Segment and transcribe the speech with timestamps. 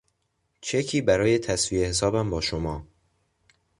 [0.61, 2.87] چکی برای تسویهی حسابم با شما